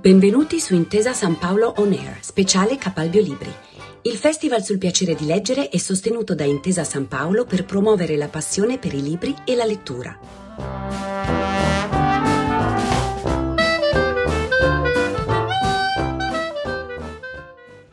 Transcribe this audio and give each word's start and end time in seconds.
Benvenuti 0.00 0.60
su 0.60 0.74
Intesa 0.74 1.12
San 1.12 1.38
Paolo 1.38 1.74
On 1.78 1.90
Air, 1.90 2.18
speciale 2.20 2.76
Capalbio 2.76 3.20
Libri. 3.20 3.52
Il 4.02 4.14
Festival 4.14 4.62
sul 4.62 4.78
piacere 4.78 5.16
di 5.16 5.26
leggere 5.26 5.70
è 5.70 5.76
sostenuto 5.78 6.36
da 6.36 6.44
Intesa 6.44 6.84
San 6.84 7.08
Paolo 7.08 7.44
per 7.44 7.64
promuovere 7.64 8.16
la 8.16 8.28
passione 8.28 8.78
per 8.78 8.94
i 8.94 9.02
libri 9.02 9.34
e 9.44 9.56
la 9.56 9.64
lettura. 9.64 10.16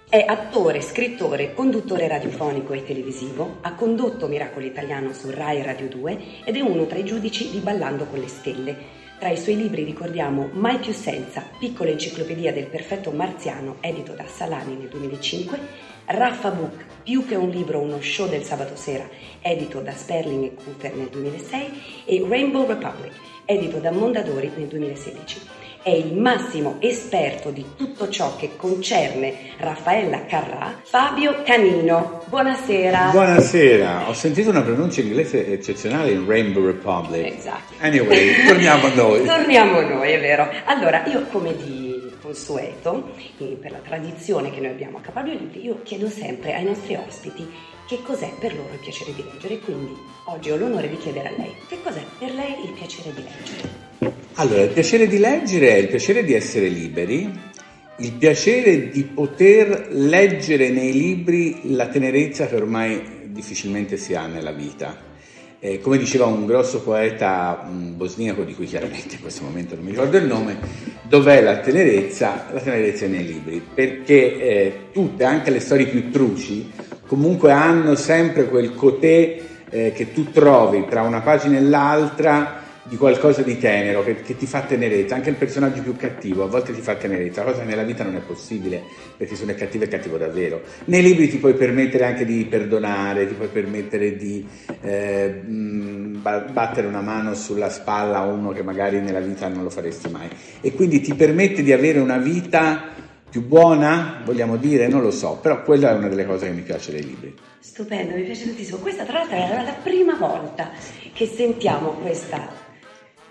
È 0.07 0.24
attore, 0.28 0.82
scrittore, 0.82 1.56
conduttore 1.56 2.07
radiofonico 2.07 2.74
e 2.74 2.86
televisivo, 2.86 3.57
ha 3.61 3.74
condotto 3.74 4.28
Miracolo 4.28 4.65
Italiano 4.65 5.11
su 5.11 5.32
Rai 5.32 5.64
Radio 5.64 5.87
2 5.87 6.43
ed 6.46 6.56
è 6.56 6.61
uno 6.61 6.86
tra 6.86 7.00
i 7.00 7.04
giudici 7.04 7.50
di 7.50 7.57
Ballando 7.57 8.06
con 8.06 8.19
le 8.19 8.28
Stelle 8.28 8.94
tra 9.18 9.29
i 9.29 9.37
suoi 9.37 9.55
libri 9.55 9.83
ricordiamo 9.83 10.50
Mai 10.54 10.78
più 10.79 10.92
senza, 10.92 11.43
piccola 11.57 11.89
enciclopedia 11.89 12.51
del 12.51 12.68
perfetto 12.68 13.11
marziano, 13.11 13.78
edito 13.79 14.14
da 14.14 14.25
Salani 14.28 14.75
nel 14.75 14.89
2005, 14.89 15.60
Raffa 16.05 16.51
Book, 16.51 16.86
più 17.04 17.25
che 17.25 17.36
un 17.36 17.50
libro, 17.50 17.79
uno 17.79 18.01
show 18.01 18.28
del 18.28 18.43
sabato 18.43 18.75
sera, 18.75 19.07
edito 19.41 19.79
da 19.79 19.96
Sperling 19.96 20.43
e 20.43 20.54
Cooper 20.55 20.96
nel 20.96 21.07
2006, 21.07 22.04
e 22.05 22.25
Rainbow 22.28 22.68
Republic, 22.68 23.14
edito 23.45 23.77
da 23.77 23.91
Mondadori 23.91 24.51
nel 24.55 24.67
2016 24.67 25.41
è 25.85 25.91
il 25.91 26.15
massimo 26.15 26.77
esperto 26.79 27.51
di 27.51 27.63
tutto 27.77 28.09
ciò 28.09 28.35
che 28.37 28.55
concerne 28.55 29.51
Raffaella 29.57 30.25
Carrà, 30.25 30.79
Fabio 30.81 31.43
Canino. 31.43 32.23
Buonasera. 32.25 33.09
Buonasera, 33.11 34.09
ho 34.09 34.13
sentito 34.13 34.49
una 34.49 34.63
pronuncia 34.63 35.02
inglese 35.02 35.45
eccezionale 35.45 36.09
in 36.09 36.25
Rainbow 36.25 36.66
Republic. 36.66 37.38
Esatto. 37.38 37.73
Anyway, 37.81 38.47
torniamo 38.47 38.88
a 38.88 38.94
noi. 38.95 39.25
torniamo 39.30 39.77
a 39.77 39.81
noi, 39.83 40.11
è 40.11 40.19
vero. 40.19 40.49
Allora, 40.65 41.05
io 41.05 41.27
come 41.27 41.55
di 41.55 42.02
consueto, 42.19 43.11
per 43.37 43.69
la 43.69 43.77
tradizione 43.77 44.49
che 44.49 44.59
noi 44.59 44.71
abbiamo 44.71 44.97
a 44.97 45.02
Capalbio 45.02 45.33
Libri, 45.33 45.63
io 45.63 45.81
chiedo 45.83 46.09
sempre 46.09 46.55
ai 46.55 46.63
nostri 46.63 46.95
ospiti 46.95 47.47
che 47.88 48.02
cos'è 48.02 48.31
per 48.39 48.55
loro 48.55 48.73
il 48.73 48.80
piacere 48.80 49.14
di 49.14 49.23
leggere. 49.23 49.59
Quindi 49.59 49.95
oggi 50.25 50.52
ho 50.52 50.58
l'onore 50.58 50.89
di 50.89 50.97
chiedere 50.97 51.30
a 51.30 51.31
lei 51.38 51.53
che 51.67 51.78
cos'è 51.83 52.03
per 52.17 52.33
lei 52.33 52.66
il 52.66 52.72
piacere 52.72 53.14
di 53.14 53.23
leggere. 53.23 54.23
Allora, 54.36 54.64
il 54.64 54.69
piacere 54.69 55.08
di 55.08 55.17
leggere 55.17 55.69
è 55.69 55.75
il 55.77 55.88
piacere 55.88 56.23
di 56.23 56.33
essere 56.33 56.67
liberi, 56.67 57.53
il 57.97 58.11
piacere 58.14 58.89
di 58.89 59.03
poter 59.03 59.88
leggere 59.92 60.69
nei 60.69 60.92
libri 60.92 61.73
la 61.73 61.88
tenerezza 61.88 62.47
che 62.47 62.55
ormai 62.55 63.23
difficilmente 63.27 63.97
si 63.97 64.14
ha 64.14 64.25
nella 64.27 64.52
vita. 64.52 65.14
Eh, 65.59 65.80
come 65.80 65.97
diceva 65.97 66.25
un 66.25 66.45
grosso 66.45 66.81
poeta 66.81 67.66
bosniaco, 67.67 68.44
di 68.44 68.53
cui 68.53 68.66
chiaramente 68.66 69.16
in 69.16 69.22
questo 69.22 69.44
momento 69.44 69.73
non 69.75 69.86
mi 69.86 69.92
ricordo 69.92 70.17
il 70.17 70.25
nome, 70.25 70.59
dov'è 71.03 71.42
la 71.42 71.59
tenerezza? 71.59 72.47
La 72.52 72.59
tenerezza 72.59 73.05
è 73.05 73.08
nei 73.08 73.25
libri, 73.25 73.66
perché 73.73 74.38
eh, 74.38 74.73
tutte, 74.92 75.23
anche 75.23 75.49
le 75.49 75.59
storie 75.59 75.88
più 75.88 76.11
truci, 76.11 76.70
comunque 77.08 77.52
hanno 77.52 77.95
sempre 77.95 78.45
quel 78.45 78.73
cotè 78.73 79.42
eh, 79.70 79.92
che 79.94 80.14
tu 80.14 80.31
trovi 80.31 80.86
tra 80.88 81.02
una 81.02 81.22
pagina 81.22 81.58
e 81.58 81.61
l'altra 81.61 82.64
di 82.88 82.98
qualcosa 82.98 83.42
di 83.42 83.58
tenero 83.58 84.03
che, 84.03 84.22
che, 84.22 84.38
ti 84.38 84.45
fa 84.45 84.61
tenerezza, 84.61 85.16
anche 85.16 85.31
il 85.31 85.36
personaggio 85.36 85.81
più 85.81 85.95
cattivo 85.95 86.44
a 86.44 86.48
volte 86.48 86.72
ti 86.72 86.81
fa 86.81 86.94
tenerezza, 86.94 87.42
cosa 87.42 87.61
che 87.61 87.66
nella 87.66 87.83
vita 87.83 88.03
non 88.03 88.16
è 88.16 88.20
possibile 88.20 88.83
perché 89.17 89.36
se 89.36 89.42
uno 89.42 89.53
è 89.53 89.56
cattivo 89.56 89.86
è 89.86 89.88
cattivo 89.88 90.17
davvero. 90.17 90.61
Nei 90.86 91.02
libri 91.02 91.28
ti 91.28 91.38
puoi 91.38 91.56
permettere 91.56 92.06
anche 92.06 92.26
di 92.26 92.45
perdonare, 92.45 93.28
ti 93.28 93.33
puoi 93.33 93.48
permettere 93.48 94.16
di 94.16 94.48
eh, 94.81 95.42
battere 95.42 96.86
una 96.86 97.02
mano 97.02 97.33
sulla 97.33 97.72
spalla 97.72 98.20
a 98.20 98.26
uno 98.26 98.52
che 98.52 98.61
magari 98.61 99.00
nella 99.00 99.20
vita 99.20 99.48
non 99.48 99.64
lo 99.64 99.72
faresti 99.72 100.09
mai 100.09 100.30
e 100.61 100.72
quindi 100.73 101.02
ti 101.02 101.16
permette 101.16 101.64
di 101.64 101.73
avere 101.73 101.98
una 101.98 102.17
vita 102.17 102.94
più 103.36 103.45
buona, 103.45 104.21
vogliamo 104.23 104.55
dire, 104.55 104.87
non 104.87 105.02
lo 105.02 105.11
so, 105.11 105.39
però 105.42 105.61
quella 105.61 105.89
è 105.89 105.93
una 105.93 106.08
delle 106.08 106.26
cose 106.26 106.45
che 106.45 106.54
mi 106.54 106.61
piace 106.61 106.93
dei 106.93 107.04
libri. 107.04 107.36
Stupendo, 107.59 108.15
mi 108.15 108.21
piace 108.21 108.45
tantissimo. 108.45 108.77
Questa 108.77 109.04
tra 109.04 109.17
l'altro 109.17 109.36
è 109.36 109.61
la 109.61 109.73
prima 109.73 110.15
volta 110.15 110.71
che 111.11 111.27
sentiamo 111.27 111.89
questa 111.95 112.48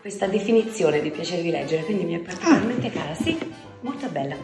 questa 0.02 0.26
definizione 0.26 1.00
di 1.00 1.10
piacere 1.10 1.40
di 1.40 1.50
leggere, 1.50 1.84
quindi 1.84 2.04
mi 2.04 2.16
è 2.16 2.18
particolarmente 2.18 2.90
cara. 2.90 3.14
Sì, 3.14 3.38
molto 3.80 4.06
bella. 4.08 4.36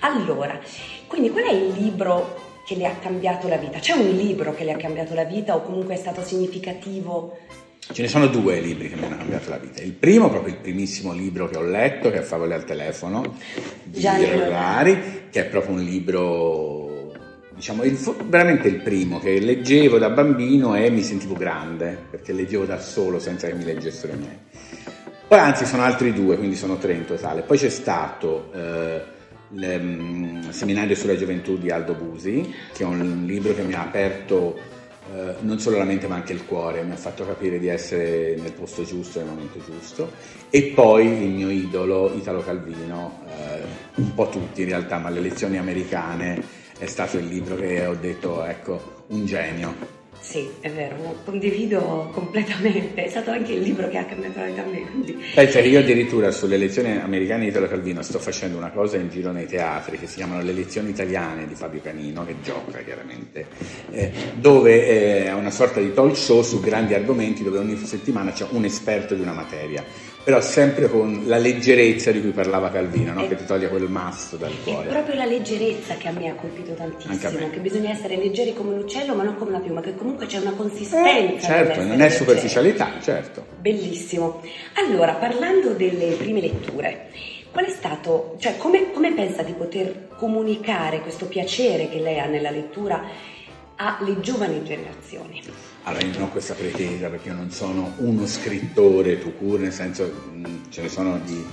Allora, 0.00 0.60
quindi 1.06 1.30
qual 1.30 1.44
è 1.44 1.52
il 1.52 1.72
libro 1.72 2.60
che 2.66 2.74
le 2.74 2.84
ha 2.84 2.94
cambiato 2.96 3.48
la 3.48 3.56
vita? 3.56 3.78
C'è 3.78 3.94
un 3.94 4.10
libro 4.10 4.54
che 4.54 4.64
le 4.64 4.72
ha 4.72 4.76
cambiato 4.76 5.14
la 5.14 5.24
vita 5.24 5.56
o 5.56 5.62
comunque 5.62 5.94
è 5.94 5.96
stato 5.96 6.22
significativo? 6.22 7.38
Ce 7.92 8.02
ne 8.02 8.08
sono 8.08 8.26
due 8.26 8.60
libri 8.60 8.88
che 8.88 8.96
mi 8.96 9.04
hanno 9.04 9.16
cambiato 9.16 9.48
la 9.48 9.58
vita. 9.58 9.80
Il 9.80 9.92
primo, 9.92 10.28
proprio 10.28 10.52
il 10.52 10.60
primissimo 10.60 11.12
libro 11.12 11.48
che 11.48 11.56
ho 11.56 11.62
letto, 11.62 12.10
che 12.10 12.18
è 12.18 12.22
Favole 12.22 12.54
al 12.54 12.64
telefono, 12.64 13.36
di 13.84 14.02
Rodari, 14.02 15.28
che 15.30 15.40
è 15.40 15.44
proprio 15.46 15.76
un 15.76 15.82
libro, 15.82 17.12
diciamo, 17.54 17.84
il, 17.84 17.96
veramente 18.26 18.66
il 18.66 18.80
primo 18.80 19.20
che 19.20 19.38
leggevo 19.38 19.98
da 19.98 20.10
bambino 20.10 20.74
e 20.74 20.90
mi 20.90 21.02
sentivo 21.02 21.34
grande, 21.34 21.96
perché 22.10 22.32
leggevo 22.32 22.64
da 22.64 22.80
solo 22.80 23.20
senza 23.20 23.46
che 23.46 23.54
mi 23.54 23.64
leggessero 23.64 24.12
i 24.12 24.16
miei. 24.16 24.38
Poi 25.28 25.38
anzi 25.38 25.64
sono 25.64 25.82
altri 25.82 26.12
due, 26.12 26.36
quindi 26.36 26.56
sono 26.56 26.78
tre 26.78 26.92
in 26.92 27.04
totale. 27.04 27.42
Poi 27.42 27.56
c'è 27.56 27.70
stato 27.70 28.50
eh, 28.52 29.02
il 29.54 30.48
Seminario 30.50 30.96
sulla 30.96 31.16
gioventù 31.16 31.56
di 31.56 31.70
Aldo 31.70 31.94
Busi, 31.94 32.52
che 32.72 32.82
è 32.82 32.86
un 32.86 33.24
libro 33.26 33.54
che 33.54 33.62
mi 33.62 33.74
ha 33.74 33.82
aperto 33.82 34.74
eh, 35.14 35.34
non 35.40 35.58
solo 35.58 35.78
la 35.78 35.84
mente 35.84 36.06
ma 36.06 36.16
anche 36.16 36.32
il 36.32 36.44
cuore, 36.44 36.82
mi 36.82 36.92
ha 36.92 36.96
fatto 36.96 37.24
capire 37.24 37.58
di 37.58 37.68
essere 37.68 38.36
nel 38.36 38.52
posto 38.52 38.82
giusto, 38.84 39.18
nel 39.18 39.28
momento 39.28 39.58
giusto. 39.64 40.10
E 40.50 40.72
poi 40.74 41.06
il 41.06 41.30
mio 41.30 41.50
idolo, 41.50 42.12
Italo 42.14 42.42
Calvino, 42.42 43.22
eh, 43.26 43.60
un 43.96 44.14
po' 44.14 44.28
tutti 44.28 44.62
in 44.62 44.68
realtà, 44.68 44.98
ma 44.98 45.10
le 45.10 45.20
lezioni 45.20 45.58
americane 45.58 46.42
è 46.78 46.86
stato 46.86 47.18
il 47.18 47.26
libro 47.26 47.56
che 47.56 47.86
ho 47.86 47.94
detto, 47.94 48.44
ecco, 48.44 49.04
un 49.08 49.24
genio. 49.24 49.95
Sì, 50.20 50.48
è 50.60 50.70
vero, 50.70 51.20
condivido 51.24 52.10
completamente, 52.12 53.04
è 53.04 53.08
stato 53.08 53.30
anche 53.30 53.52
il 53.52 53.60
libro 53.60 53.88
che 53.88 53.98
ha 53.98 54.04
cambiato 54.04 54.40
la 54.40 54.46
vita 54.46 54.62
a 54.62 54.66
me. 54.66 54.80
Quindi... 54.90 55.24
Pensa 55.34 55.60
che 55.60 55.68
io 55.68 55.78
addirittura 55.78 56.30
sulle 56.30 56.56
lezioni 56.56 56.98
americane 56.98 57.44
di 57.44 57.50
Italo 57.50 57.68
Calvino 57.68 58.02
sto 58.02 58.18
facendo 58.18 58.56
una 58.56 58.70
cosa 58.70 58.96
in 58.96 59.08
giro 59.08 59.30
nei 59.30 59.46
teatri 59.46 59.98
che 59.98 60.06
si 60.06 60.16
chiamano 60.16 60.42
le 60.42 60.52
lezioni 60.52 60.90
italiane 60.90 61.46
di 61.46 61.54
Fabio 61.54 61.80
Canino, 61.80 62.24
che 62.24 62.36
gioca 62.42 62.80
chiaramente, 62.80 63.46
eh, 63.90 64.10
dove 64.34 64.86
eh, 64.86 65.24
è 65.26 65.32
una 65.32 65.50
sorta 65.50 65.80
di 65.80 65.92
talk 65.92 66.16
show 66.16 66.42
su 66.42 66.60
grandi 66.60 66.94
argomenti 66.94 67.44
dove 67.44 67.58
ogni 67.58 67.76
settimana 67.76 68.32
c'è 68.32 68.46
un 68.50 68.64
esperto 68.64 69.14
di 69.14 69.22
una 69.22 69.32
materia 69.32 69.84
però 70.26 70.40
sempre 70.40 70.88
con 70.88 71.22
la 71.26 71.36
leggerezza 71.36 72.10
di 72.10 72.20
cui 72.20 72.32
parlava 72.32 72.68
Calvino, 72.68 73.12
no? 73.12 73.28
che 73.28 73.36
ti 73.36 73.44
toglie 73.44 73.68
quel 73.68 73.88
masso 73.88 74.36
dal 74.36 74.52
cuore. 74.64 74.88
È 74.88 74.90
proprio 74.90 75.14
la 75.14 75.24
leggerezza 75.24 75.94
che 75.94 76.08
a 76.08 76.10
me 76.10 76.28
ha 76.30 76.34
colpito 76.34 76.74
tantissimo, 76.74 77.48
che 77.48 77.60
bisogna 77.60 77.92
essere 77.92 78.16
leggeri 78.16 78.52
come 78.52 78.72
un 78.72 78.80
uccello 78.80 79.14
ma 79.14 79.22
non 79.22 79.36
come 79.36 79.50
una 79.50 79.60
piuma, 79.60 79.80
che 79.80 79.94
comunque 79.94 80.26
c'è 80.26 80.38
una 80.38 80.50
consistenza. 80.50 81.06
Eh, 81.16 81.40
certo, 81.40 81.84
non 81.84 82.00
è 82.00 82.10
superficialità, 82.10 82.94
certo. 83.00 83.46
Bellissimo. 83.60 84.42
Allora, 84.84 85.12
parlando 85.12 85.74
delle 85.74 86.16
prime 86.16 86.40
letture, 86.40 87.06
qual 87.52 87.66
è 87.66 87.70
stato, 87.70 88.34
cioè 88.40 88.56
come, 88.56 88.90
come 88.90 89.12
pensa 89.12 89.44
di 89.44 89.52
poter 89.52 90.08
comunicare 90.16 91.02
questo 91.02 91.26
piacere 91.26 91.88
che 91.88 92.00
lei 92.00 92.18
ha 92.18 92.26
nella 92.26 92.50
lettura 92.50 93.00
alle 93.76 94.20
giovani 94.20 94.62
generazioni? 94.64 95.42
Allora, 95.84 96.04
io 96.04 96.12
non 96.12 96.22
ho 96.22 96.30
questa 96.30 96.54
pretesa 96.54 97.08
perché 97.08 97.28
io 97.28 97.34
non 97.34 97.50
sono 97.50 97.92
uno 97.98 98.26
scrittore 98.26 99.18
tu 99.18 99.36
cure, 99.36 99.62
nel 99.62 99.72
senso 99.72 100.10
ce 100.70 100.82
ne 100.82 100.88
sono 100.88 101.18
di 101.24 101.44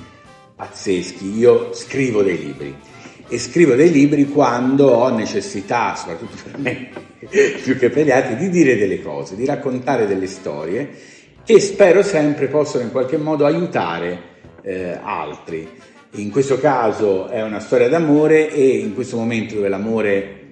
pazzeschi. 0.56 1.38
Io 1.38 1.74
scrivo 1.74 2.24
dei 2.24 2.38
libri 2.38 2.76
e 3.28 3.38
scrivo 3.38 3.76
dei 3.76 3.92
libri 3.92 4.28
quando 4.28 4.88
ho 4.88 5.10
necessità, 5.10 5.96
soprattutto 5.96 6.36
per 6.44 6.58
me, 6.58 6.90
più 7.64 7.78
che 7.78 7.90
per 7.90 8.06
gli 8.06 8.12
altri, 8.12 8.36
di 8.36 8.50
dire 8.50 8.78
delle 8.78 9.02
cose, 9.02 9.36
di 9.36 9.46
raccontare 9.46 10.08
delle 10.08 10.28
storie 10.28 11.12
che 11.44 11.60
spero 11.60 12.02
sempre 12.04 12.48
possano 12.48 12.84
in 12.84 12.92
qualche 12.92 13.18
modo 13.18 13.46
aiutare 13.46 14.32
eh, 14.62 14.98
altri. 15.02 15.70
In 16.16 16.32
questo 16.32 16.58
caso 16.60 17.28
è 17.28 17.42
una 17.42 17.60
storia 17.60 17.90
d'amore 17.90 18.50
e 18.50 18.78
in 18.78 18.94
questo 18.94 19.18
momento 19.18 19.56
dove 19.56 19.68
l'amore 19.68 20.43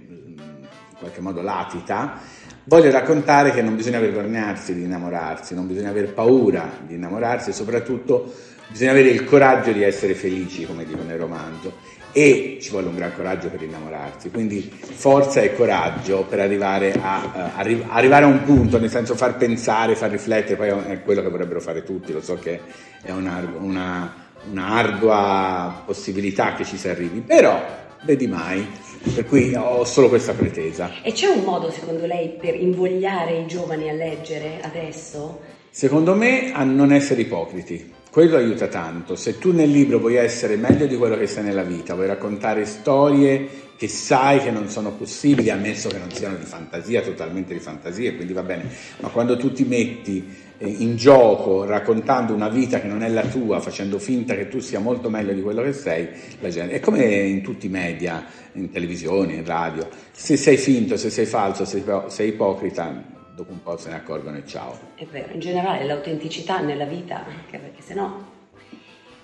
qualche 1.01 1.19
modo 1.19 1.41
latita, 1.41 2.19
voglio 2.65 2.91
raccontare 2.91 3.51
che 3.51 3.61
non 3.61 3.75
bisogna 3.75 3.99
vergognarsi 3.99 4.73
di 4.73 4.83
innamorarsi, 4.83 5.55
non 5.55 5.67
bisogna 5.67 5.89
aver 5.89 6.13
paura 6.13 6.69
di 6.85 6.93
innamorarsi 6.93 7.49
e 7.49 7.53
soprattutto 7.53 8.31
bisogna 8.69 8.91
avere 8.91 9.09
il 9.09 9.25
coraggio 9.25 9.71
di 9.71 9.81
essere 9.81 10.13
felici, 10.13 10.65
come 10.65 10.85
dico 10.85 11.01
nel 11.03 11.17
romanzo, 11.17 11.73
e 12.13 12.59
ci 12.61 12.69
vuole 12.69 12.87
un 12.87 12.95
gran 12.95 13.13
coraggio 13.15 13.49
per 13.49 13.61
innamorarsi, 13.61 14.29
quindi 14.29 14.61
forza 14.61 15.41
e 15.41 15.55
coraggio 15.55 16.23
per 16.23 16.39
arrivare 16.39 16.93
a, 16.93 17.31
uh, 17.33 17.59
arri- 17.59 17.85
arrivare 17.87 18.25
a 18.25 18.27
un 18.27 18.43
punto, 18.43 18.79
nel 18.79 18.89
senso 18.89 19.15
far 19.15 19.37
pensare, 19.37 19.95
far 19.95 20.11
riflettere, 20.11 20.55
poi 20.55 20.91
è 20.91 21.01
quello 21.01 21.21
che 21.21 21.29
vorrebbero 21.29 21.61
fare 21.61 21.83
tutti, 21.83 22.13
lo 22.13 22.21
so 22.21 22.35
che 22.35 22.59
è 23.01 23.11
una, 23.11 23.41
una, 23.57 24.13
una 24.49 24.67
ardua 24.67 25.83
possibilità 25.85 26.53
che 26.53 26.65
ci 26.65 26.77
si 26.77 26.89
arrivi, 26.89 27.21
però 27.21 27.79
vedi 28.03 28.27
mai, 28.27 28.67
per 29.13 29.25
cui 29.25 29.53
ho 29.55 29.83
solo 29.83 30.09
questa 30.09 30.33
pretesa. 30.33 31.01
E 31.01 31.11
c'è 31.11 31.27
un 31.27 31.43
modo 31.43 31.71
secondo 31.71 32.05
lei 32.05 32.29
per 32.29 32.55
invogliare 32.55 33.39
i 33.39 33.47
giovani 33.47 33.89
a 33.89 33.93
leggere 33.93 34.59
adesso? 34.61 35.39
Secondo 35.69 36.15
me 36.15 36.51
a 36.53 36.63
non 36.63 36.91
essere 36.91 37.21
ipocriti, 37.21 37.93
quello 38.11 38.35
aiuta 38.35 38.67
tanto. 38.67 39.15
Se 39.15 39.39
tu 39.39 39.53
nel 39.53 39.71
libro 39.71 39.97
vuoi 39.97 40.15
essere 40.15 40.57
meglio 40.57 40.85
di 40.85 40.97
quello 40.97 41.17
che 41.17 41.27
sei 41.27 41.45
nella 41.45 41.63
vita, 41.63 41.95
vuoi 41.95 42.07
raccontare 42.07 42.65
storie 42.65 43.69
che 43.77 43.87
sai 43.87 44.39
che 44.41 44.51
non 44.51 44.67
sono 44.67 44.91
possibili, 44.91 45.49
ammesso 45.49 45.89
che 45.89 45.97
non 45.97 46.11
siano 46.11 46.35
di 46.35 46.43
fantasia, 46.43 47.01
totalmente 47.01 47.53
di 47.53 47.59
fantasia, 47.59 48.13
quindi 48.13 48.33
va 48.33 48.43
bene, 48.43 48.69
ma 48.99 49.07
quando 49.07 49.37
tu 49.37 49.51
ti 49.53 49.63
metti 49.63 50.27
eh, 50.57 50.67
in 50.67 50.97
gioco 50.97 51.63
raccontando 51.63 52.33
una 52.33 52.49
vita 52.49 52.79
che 52.79 52.87
non 52.87 53.01
è 53.01 53.09
la 53.09 53.25
tua, 53.25 53.59
facendo 53.59 53.97
finta 53.97 54.35
che 54.35 54.49
tu 54.49 54.59
sia 54.59 54.79
molto 54.79 55.09
meglio 55.09 55.33
di 55.33 55.41
quello 55.41 55.63
che 55.63 55.73
sei, 55.73 56.07
la 56.41 56.49
gente, 56.49 56.75
è 56.75 56.79
come 56.79 57.03
in 57.03 57.41
tutti 57.41 57.65
i 57.65 57.69
media, 57.69 58.23
in 58.51 58.69
televisione, 58.69 59.33
in 59.33 59.45
radio, 59.45 59.87
se 60.11 60.37
sei 60.37 60.57
finto, 60.57 60.95
se 60.97 61.09
sei 61.09 61.25
falso, 61.25 61.65
se 61.65 61.81
sei 62.09 62.27
ipocrita, 62.27 63.20
dopo 63.33 63.51
un 63.51 63.61
po' 63.63 63.77
se 63.77 63.89
ne 63.89 63.95
accorgono 63.95 64.37
e 64.37 64.45
ciao. 64.45 64.77
È 64.95 65.05
vero, 65.05 65.33
in 65.33 65.39
generale 65.39 65.85
l'autenticità 65.85 66.59
nella 66.59 66.85
vita, 66.85 67.25
anche 67.25 67.57
perché 67.57 67.81
se 67.81 67.93
no 67.93 68.39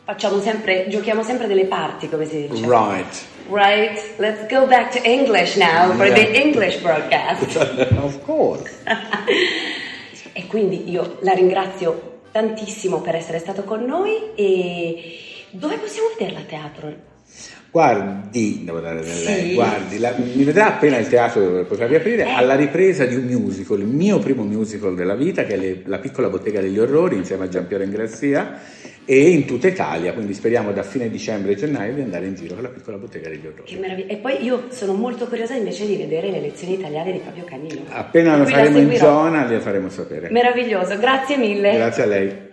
facciamo 0.04 0.40
sempre, 0.40 0.88
giochiamo 0.88 1.22
sempre 1.22 1.48
delle 1.48 1.66
parti, 1.66 2.08
come 2.08 2.26
si 2.26 2.48
dice. 2.48 2.66
Right. 2.66 3.26
Right, 3.50 4.18
let's 4.18 4.48
go 4.50 4.66
back 4.66 4.92
to 4.92 5.00
English 5.04 5.56
now 5.58 5.92
for 5.96 6.06
Yeah. 6.06 6.16
the 6.16 6.42
English 6.42 6.80
broadcast. 6.82 7.56
of 8.02 8.24
course. 8.24 8.84
e 10.34 10.48
quindi 10.48 10.90
io 10.90 11.18
la 11.22 11.34
ringrazio 11.34 12.20
tantissimo 12.32 13.02
per 13.02 13.16
essere 13.16 13.40
stato 13.40 13.64
con 13.64 13.84
noi 13.84 14.34
e 14.36 15.20
dove 15.50 15.78
possiamo 15.78 16.10
vederla 16.18 16.40
a 16.40 16.44
teatro? 16.44 16.94
Guardi, 17.82 18.62
devo 18.66 18.80
dare 18.80 19.04
Sì. 19.04 19.24
lei, 19.26 19.54
guardi, 19.54 20.00
la- 20.00 20.16
mi 20.18 20.44
vedrà 20.44 20.66
appena 20.66 20.98
il 20.98 21.08
teatro 21.08 21.64
potrà 21.66 21.86
riaprire 21.86 22.24
Eh. 22.24 22.32
alla 22.32 22.56
ripresa 22.56 23.06
di 23.06 23.14
un 23.16 23.26
musical, 23.26 23.78
il 23.82 23.86
mio 23.86 24.18
primo 24.18 24.42
musical 24.42 24.96
della 24.96 25.14
vita, 25.14 25.44
che 25.44 25.54
è 25.54 25.58
le- 25.58 25.82
La 25.86 26.00
piccola 26.00 26.28
bottega 26.28 26.60
degli 26.60 26.80
orrori, 26.80 27.18
insieme 27.18 27.46
a 27.46 27.50
Giampiero 27.50 27.84
Ingrazia, 27.84 28.60
e 29.06 29.30
in 29.30 29.46
tutta 29.46 29.68
Italia, 29.68 30.14
quindi 30.14 30.34
speriamo 30.34 30.72
da 30.72 30.82
fine 30.82 31.08
dicembre 31.08 31.52
e 31.52 31.56
gennaio 31.56 31.94
di 31.94 32.02
andare 32.02 32.26
in 32.26 32.34
giro 32.34 32.56
con 32.56 32.64
la 32.64 32.70
piccola 32.70 32.98
bottega 32.98 33.30
degli 33.30 33.46
orrori. 33.46 33.62
Che 33.72 33.78
meraviglia. 33.80 34.12
E 34.12 34.16
poi 34.18 34.44
io 34.44 34.64
sono 34.70 34.94
molto 34.94 35.28
curiosa 35.28 35.54
invece 35.54 35.86
di 35.86 35.98
vedere 35.98 36.32
le 36.32 36.42
lezioni 36.42 36.74
italiane 36.74 37.12
di 37.12 37.20
Fabio 37.24 37.44
Canino. 37.44 37.82
Appena 37.90 38.38
lo 38.38 38.46
faremo 38.48 38.80
in 38.80 38.96
zona, 38.98 39.46
glielo 39.46 39.62
faremo 39.62 39.90
sapere. 39.90 40.30
Meraviglioso, 40.32 40.98
grazie 40.98 41.38
mille. 41.38 41.76
Grazie 41.76 42.02
a 42.04 42.06
lei. 42.08 42.46